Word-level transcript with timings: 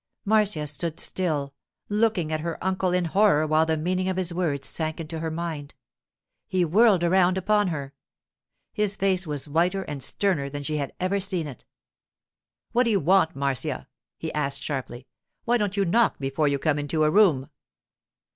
Marcia 0.25 0.65
stood 0.65 0.99
still, 0.99 1.53
looking 1.87 2.33
at 2.33 2.39
her 2.39 2.57
uncle 2.63 2.91
in 2.91 3.05
horror 3.05 3.45
while 3.45 3.67
the 3.67 3.77
meaning 3.77 4.09
of 4.09 4.17
his 4.17 4.33
words 4.33 4.67
sank 4.67 4.99
into 4.99 5.19
her 5.19 5.29
mind. 5.29 5.75
He 6.47 6.65
whirled 6.65 7.03
around 7.03 7.37
upon 7.37 7.67
her. 7.67 7.93
His 8.73 8.95
face 8.95 9.27
was 9.27 9.47
whiter 9.47 9.83
and 9.83 10.01
sterner 10.01 10.49
than 10.49 10.63
she 10.63 10.77
had 10.77 10.91
ever 10.99 11.19
seen 11.19 11.45
it. 11.45 11.65
'What 12.71 12.85
do 12.85 12.89
you 12.89 12.99
want, 12.99 13.35
Marcia?' 13.35 13.87
he 14.17 14.33
asked 14.33 14.63
sharply. 14.63 15.05
'Why 15.45 15.57
don't 15.59 15.77
you 15.77 15.85
knock 15.85 16.17
before 16.17 16.47
you 16.47 16.57
come 16.57 16.79
into 16.79 17.03
a 17.03 17.11
room? 17.11 17.51